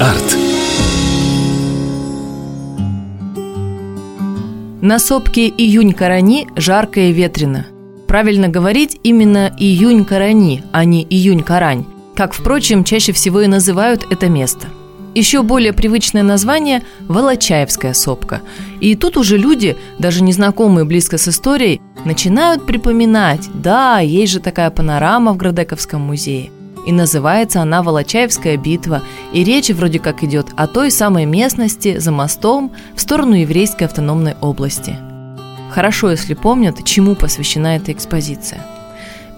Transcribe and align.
Арт. 0.00 0.36
На 4.80 5.00
сопке 5.00 5.48
июнь-карани 5.48 6.46
жарко 6.54 7.00
и 7.00 7.12
ветрено. 7.12 7.66
Правильно 8.06 8.46
говорить 8.46 9.00
именно 9.02 9.52
июнь-карани, 9.58 10.62
а 10.70 10.84
не 10.84 11.02
июнь-карань, 11.02 11.86
как, 12.14 12.34
впрочем, 12.34 12.84
чаще 12.84 13.10
всего 13.10 13.40
и 13.40 13.48
называют 13.48 14.06
это 14.12 14.28
место– 14.28 14.68
еще 15.12 15.42
более 15.42 15.72
привычное 15.72 16.22
название– 16.22 16.84
Волочаевская 17.08 17.94
сопка. 17.94 18.42
И 18.80 18.94
тут 18.94 19.16
уже 19.16 19.36
люди, 19.36 19.76
даже 19.98 20.22
незнакомые 20.22 20.84
близко 20.84 21.18
с 21.18 21.26
историей, 21.26 21.80
начинают 22.04 22.64
припоминать, 22.64 23.48
да, 23.52 23.98
есть 23.98 24.32
же 24.32 24.38
такая 24.38 24.70
панорама 24.70 25.32
в 25.32 25.36
Градековском 25.36 26.00
музее. 26.00 26.52
И 26.86 26.92
называется 26.92 27.60
она 27.60 27.82
Волочаевская 27.82 28.56
битва, 28.56 29.02
и 29.32 29.44
речь 29.44 29.70
вроде 29.70 29.98
как 29.98 30.22
идет 30.22 30.48
о 30.56 30.66
той 30.66 30.90
самой 30.90 31.24
местности 31.24 31.98
за 31.98 32.12
мостом 32.12 32.72
в 32.94 33.00
сторону 33.00 33.34
еврейской 33.34 33.84
автономной 33.84 34.34
области. 34.40 34.96
Хорошо, 35.70 36.10
если 36.10 36.34
помнят, 36.34 36.84
чему 36.84 37.14
посвящена 37.14 37.76
эта 37.76 37.92
экспозиция. 37.92 38.66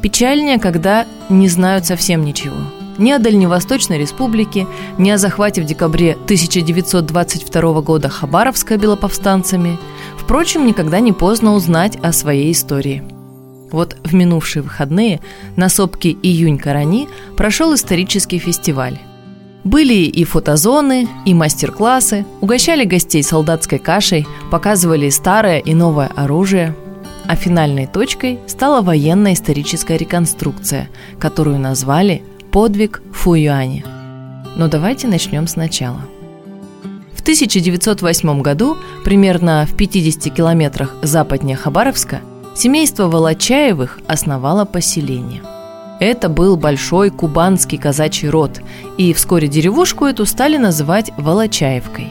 Печальнее, 0.00 0.58
когда 0.58 1.06
не 1.28 1.48
знают 1.48 1.86
совсем 1.86 2.24
ничего– 2.24 2.56
ни 2.98 3.10
о 3.10 3.18
Дальневосточной 3.18 3.98
республике, 3.98 4.66
ни 4.98 5.10
о 5.10 5.18
захвате 5.18 5.62
в 5.62 5.64
декабре 5.64 6.12
1922 6.12 7.80
года 7.80 8.08
Хабаровска 8.08 8.76
белоповстанцами. 8.76 9.78
Впрочем, 10.18 10.66
никогда 10.66 11.00
не 11.00 11.12
поздно 11.12 11.54
узнать 11.54 11.96
о 11.96 12.12
своей 12.12 12.52
истории. 12.52 13.02
Вот 13.72 13.96
в 14.04 14.14
минувшие 14.14 14.62
выходные 14.62 15.20
на 15.56 15.68
сопке 15.68 16.10
«Июнь-Карани» 16.10 17.08
прошел 17.36 17.74
исторический 17.74 18.38
фестиваль. 18.38 18.98
Были 19.64 19.94
и 19.94 20.24
фотозоны, 20.24 21.08
и 21.24 21.34
мастер-классы, 21.34 22.26
угощали 22.40 22.84
гостей 22.84 23.22
солдатской 23.22 23.78
кашей, 23.78 24.26
показывали 24.50 25.08
старое 25.08 25.58
и 25.58 25.72
новое 25.72 26.08
оружие. 26.08 26.76
А 27.26 27.36
финальной 27.36 27.86
точкой 27.86 28.40
стала 28.46 28.82
военная 28.82 29.34
историческая 29.34 29.96
реконструкция, 29.96 30.90
которую 31.18 31.58
назвали 31.58 32.22
подвиг 32.50 33.02
Фуюани. 33.12 33.84
Но 34.56 34.68
давайте 34.68 35.06
начнем 35.06 35.46
сначала. 35.46 36.02
В 37.14 37.22
1908 37.22 38.42
году, 38.42 38.76
примерно 39.04 39.64
в 39.70 39.76
50 39.76 40.34
километрах 40.34 40.96
западнее 41.02 41.56
Хабаровска, 41.56 42.20
семейство 42.54 43.08
Волочаевых 43.08 44.00
основало 44.06 44.64
поселение. 44.64 45.42
Это 46.00 46.28
был 46.28 46.56
большой 46.56 47.10
кубанский 47.10 47.78
казачий 47.78 48.28
род, 48.28 48.60
и 48.98 49.12
вскоре 49.12 49.48
деревушку 49.48 50.06
эту 50.06 50.26
стали 50.26 50.56
называть 50.56 51.10
Волочаевкой. 51.16 52.08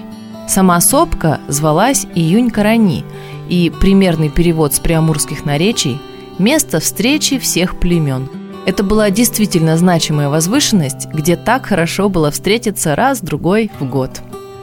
Сама 0.47 0.79
сопка 0.81 1.39
звалась 1.47 2.05
Июнь-Карани, 2.15 3.03
и 3.49 3.69
примерный 3.69 4.29
перевод 4.29 4.73
с 4.73 4.79
приамурских 4.79 5.45
наречий– 5.45 5.99
место 6.39 6.79
встречи 6.79 7.37
всех 7.37 7.79
племен– 7.79 8.29
это 8.65 8.83
была 8.83 9.09
действительно 9.09 9.75
значимая 9.75 10.29
возвышенность, 10.29 11.07
где 11.07 11.35
так 11.35 11.65
хорошо 11.65 12.09
было 12.09 12.29
встретиться 12.29 12.95
раз-другой 12.95 13.71
в 13.79 13.89
год. 13.89 14.21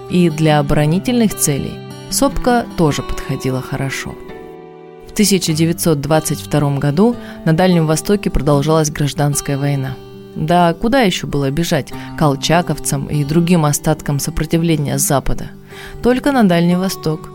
И 0.09 0.31
для 0.31 0.61
оборонительных 0.61 1.37
целей 1.37 1.75
сопка 2.11 2.65
тоже 2.77 3.03
подходила 3.03 3.61
хорошо. 3.61 4.15
В 5.19 5.21
1922 5.21 6.79
году 6.79 7.17
на 7.45 7.53
Дальнем 7.53 7.89
Востоке 7.89 8.31
продолжалась 8.31 8.89
гражданская 8.89 9.59
война. 9.59 9.97
Да 10.37 10.73
куда 10.75 11.01
еще 11.01 11.27
было 11.27 11.51
бежать 11.51 11.93
колчаковцам 12.17 13.07
и 13.07 13.25
другим 13.25 13.65
остаткам 13.65 14.21
сопротивления 14.21 14.97
Запада? 14.97 15.49
Только 16.05 16.31
на 16.31 16.45
Дальний 16.45 16.77
Восток. 16.77 17.33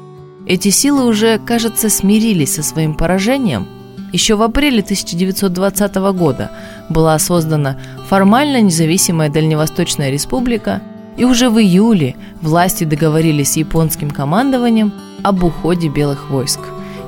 Эти 0.47 0.69
силы 0.69 1.03
уже, 1.05 1.39
кажется, 1.39 1.89
смирились 1.89 2.55
со 2.55 2.63
своим 2.63 2.95
поражением– 2.95 3.67
еще 4.13 4.35
в 4.35 4.43
апреле 4.43 4.81
1920 4.81 5.95
года 6.16 6.51
была 6.88 7.19
создана 7.19 7.77
формально 8.07 8.61
независимая 8.61 9.29
Дальневосточная 9.29 10.09
республика, 10.09 10.81
и 11.17 11.25
уже 11.25 11.49
в 11.49 11.59
июле 11.59 12.16
власти 12.41 12.85
договорились 12.85 13.53
с 13.53 13.57
японским 13.57 14.09
командованием 14.09 14.93
об 15.23 15.43
уходе 15.43 15.89
белых 15.89 16.29
войск. 16.29 16.59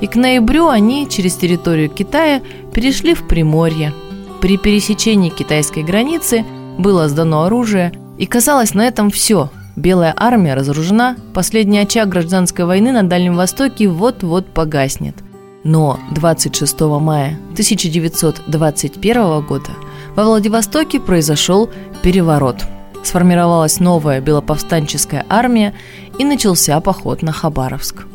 И 0.01 0.07
к 0.07 0.15
ноябрю 0.15 0.67
они 0.67 1.07
через 1.09 1.35
территорию 1.35 1.89
Китая 1.89 2.41
перешли 2.73 3.13
в 3.13 3.27
Приморье. 3.27 3.93
При 4.41 4.57
пересечении 4.57 5.29
китайской 5.29 5.83
границы 5.83 6.45
было 6.77 7.07
сдано 7.07 7.43
оружие, 7.43 7.93
и 8.17 8.25
казалось 8.25 8.73
на 8.73 8.87
этом 8.87 9.09
все. 9.09 9.49
Белая 9.75 10.13
армия 10.15 10.53
разоружена, 10.53 11.17
последний 11.33 11.79
очаг 11.79 12.07
гражданской 12.07 12.65
войны 12.65 12.91
на 12.91 13.03
Дальнем 13.03 13.35
Востоке 13.35 13.87
вот-вот 13.87 14.45
погаснет. 14.47 15.15
Но 15.63 15.99
26 16.11 16.81
мая 16.81 17.39
1921 17.53 19.41
года 19.41 19.71
во 20.15 20.23
Владивостоке 20.23 20.99
произошел 20.99 21.69
переворот. 22.03 22.63
Сформировалась 23.03 23.79
новая 23.79 24.21
белоповстанческая 24.21 25.25
армия 25.27 25.73
и 26.17 26.23
начался 26.23 26.79
поход 26.79 27.21
на 27.21 27.31
Хабаровск. 27.31 28.05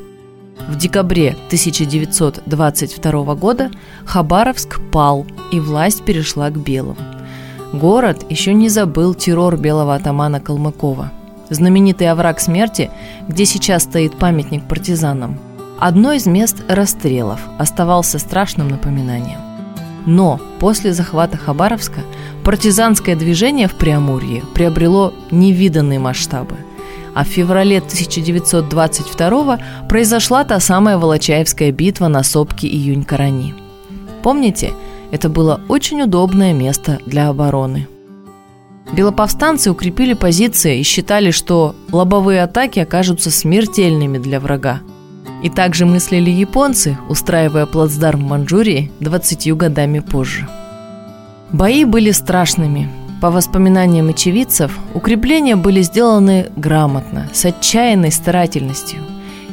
В 0.68 0.76
декабре 0.76 1.30
1922 1.46 3.34
года 3.34 3.70
Хабаровск 4.04 4.80
пал, 4.92 5.26
и 5.52 5.60
власть 5.60 6.04
перешла 6.04 6.50
к 6.50 6.58
белым. 6.58 6.96
Город 7.72 8.24
еще 8.28 8.52
не 8.54 8.68
забыл 8.68 9.14
террор 9.14 9.56
белого 9.56 9.94
атамана 9.94 10.40
Калмыкова. 10.40 11.12
Знаменитый 11.50 12.08
овраг 12.10 12.40
смерти, 12.40 12.90
где 13.28 13.44
сейчас 13.44 13.84
стоит 13.84 14.16
памятник 14.16 14.68
партизанам– 14.68 15.38
Одно 15.80 16.12
из 16.12 16.26
мест 16.26 16.62
расстрелов 16.68 17.40
оставался 17.58 18.18
страшным 18.18 18.68
напоминанием. 18.68 19.40
Но 20.04 20.38
после 20.58 20.92
захвата 20.92 21.38
Хабаровска 21.38 22.02
партизанское 22.44 23.16
движение 23.16 23.66
в 23.66 23.76
Преамурье 23.76 24.42
приобрело 24.54 25.14
невиданные 25.30 25.98
масштабы. 25.98 26.56
А 27.14 27.24
в 27.24 27.28
феврале 27.28 27.78
1922 27.78 29.58
произошла 29.88 30.44
та 30.44 30.60
самая 30.60 30.96
Волочаевская 30.96 31.72
битва 31.72 32.08
на 32.08 32.22
сопке 32.22 32.68
Июнь-Карани. 32.68 33.54
Помните, 34.22 34.72
это 35.10 35.28
было 35.28 35.60
очень 35.68 36.02
удобное 36.02 36.52
место 36.52 36.98
для 37.06 37.28
обороны. 37.28 37.88
Белоповстанцы 38.92 39.70
укрепили 39.70 40.14
позиции 40.14 40.80
и 40.80 40.82
считали, 40.82 41.30
что 41.30 41.74
лобовые 41.92 42.42
атаки 42.42 42.80
окажутся 42.80 43.30
смертельными 43.30 44.18
для 44.18 44.40
врага. 44.40 44.80
И 45.42 45.48
также 45.48 45.86
мыслили 45.86 46.30
японцы, 46.30 46.98
устраивая 47.08 47.66
плацдарм 47.66 48.20
в 48.20 48.28
Манчжурии 48.28 48.90
20 49.00 49.56
годами 49.56 50.00
позже. 50.00 50.48
Бои 51.52 51.84
были 51.84 52.10
страшными. 52.10 52.90
По 53.20 53.30
воспоминаниям 53.30 54.08
очевидцев, 54.08 54.78
укрепления 54.94 55.56
были 55.56 55.82
сделаны 55.82 56.46
грамотно, 56.56 57.28
с 57.32 57.44
отчаянной 57.44 58.12
старательностью. 58.12 59.00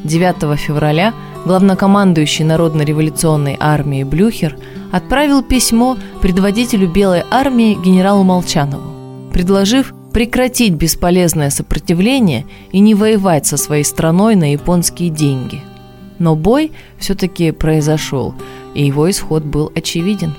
9 0.04 0.58
февраля 0.60 1.14
главнокомандующий 1.46 2.46
Народно-революционной 2.46 3.58
армии 3.60 4.04
Блюхер 4.04 4.58
отправил 4.92 5.44
письмо 5.44 5.98
предводителю 6.22 6.88
Белой 6.90 7.24
армии 7.30 7.78
генералу 7.84 8.24
Молчанову, 8.24 9.30
предложив 9.32 9.94
прекратить 10.14 10.74
бесполезное 10.74 11.50
сопротивление 11.50 12.46
и 12.72 12.80
не 12.80 12.96
воевать 12.96 13.46
со 13.46 13.58
своей 13.58 13.84
страной 13.84 14.36
на 14.36 14.54
японские 14.54 15.10
деньги– 15.10 15.62
но 16.20 16.36
бой 16.36 16.72
все-таки 16.98 17.52
произошел, 17.52 18.34
и 18.74 18.86
его 18.86 19.10
исход 19.10 19.44
был 19.44 19.72
очевиден. 19.76 20.34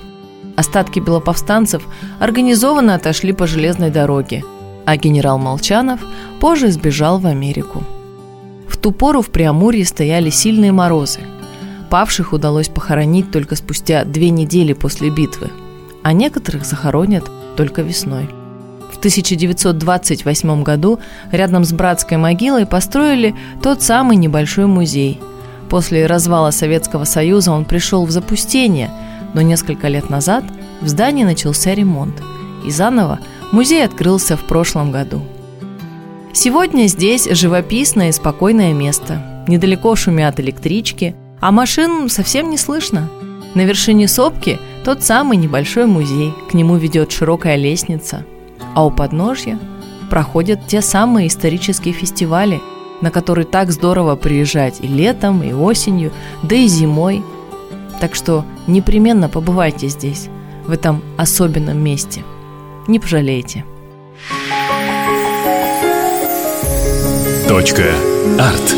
Остатки 0.59 0.99
белоповстанцев 0.99 1.83
организованно 2.19 2.95
отошли 2.95 3.31
по 3.31 3.47
железной 3.47 3.91
дороге, 3.91 4.43
а 4.85 4.97
генерал 4.97 5.37
Молчанов 5.37 6.01
позже 6.41 6.69
сбежал 6.69 7.17
в 7.17 7.27
Америку. 7.27 7.81
В 8.67 8.75
ту 8.75 8.91
пору 8.91 9.21
в 9.21 9.29
Преамурье 9.29 9.85
стояли 9.85 10.29
сильные 10.29 10.73
морозы. 10.73 11.21
Павших 11.89 12.33
удалось 12.33 12.67
похоронить 12.67 13.31
только 13.31 13.55
спустя 13.55 14.03
две 14.03 14.31
недели 14.31 14.73
после 14.73 15.09
битвы, 15.09 15.49
а 16.03 16.11
некоторых 16.11 16.65
захоронят 16.65 17.23
только 17.55 17.81
весной. 17.81 18.27
В 18.91 18.97
1928 18.97 20.63
году 20.63 20.99
рядом 21.31 21.63
с 21.63 21.71
братской 21.71 22.17
могилой 22.17 22.65
построили 22.65 23.33
тот 23.63 23.81
самый 23.81 24.17
небольшой 24.17 24.65
музей– 24.65 25.21
После 25.69 26.07
развала 26.07 26.49
Советского 26.49 27.03
Союза 27.03 27.51
он 27.51 27.63
пришел 27.63 28.03
в 28.05 28.11
запустение, 28.11 28.89
но 29.33 29.41
несколько 29.41 29.87
лет 29.87 30.09
назад 30.09 30.43
в 30.81 30.87
здании 30.87 31.23
начался 31.23 31.73
ремонт, 31.73 32.21
и 32.65 32.71
заново 32.71 33.19
музей 33.51 33.83
открылся 33.85 34.37
в 34.37 34.41
прошлом 34.41 34.91
году. 34.91 35.21
Сегодня 36.33 36.87
здесь 36.87 37.27
живописное 37.29 38.09
и 38.09 38.13
спокойное 38.13 38.73
место. 38.73 39.43
Недалеко 39.47 39.95
шумят 39.95 40.39
электрички, 40.39 41.15
а 41.39 41.51
машин 41.51 42.09
совсем 42.09 42.49
не 42.49 42.57
слышно. 42.57 43.09
На 43.55 43.61
вершине 43.61 44.07
сопки 44.07 44.59
тот 44.85 45.03
самый 45.03 45.37
небольшой 45.37 45.85
музей, 45.85 46.33
к 46.49 46.53
нему 46.53 46.77
ведет 46.77 47.11
широкая 47.11 47.55
лестница, 47.55 48.25
а 48.75 48.85
у 48.85 48.91
подножья 48.91 49.59
проходят 50.09 50.67
те 50.67 50.81
самые 50.81 51.27
исторические 51.27 51.93
фестивали, 51.93 52.61
на 53.01 53.11
которые 53.11 53.45
так 53.45 53.71
здорово 53.71 54.15
приезжать 54.15 54.81
и 54.81 54.87
летом, 54.87 55.41
и 55.43 55.53
осенью, 55.53 56.11
да 56.43 56.55
и 56.55 56.67
зимой. 56.67 57.23
Так 57.99 58.15
что 58.15 58.45
непременно 58.67 59.29
побывайте 59.29 59.87
здесь, 59.87 60.29
в 60.65 60.71
этом 60.71 61.01
особенном 61.17 61.83
месте. 61.83 62.23
Не 62.87 62.99
пожалеете. 62.99 63.65
Точка. 67.47 67.83
Арт. 68.39 68.75